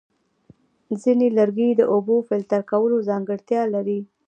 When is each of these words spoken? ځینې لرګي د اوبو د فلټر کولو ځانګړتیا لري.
ځینې 1.01 1.27
لرګي 1.37 1.69
د 1.75 1.81
اوبو 1.93 2.15
د 2.21 2.25
فلټر 2.27 2.61
کولو 2.71 2.97
ځانګړتیا 3.09 3.61
لري. 3.73 3.99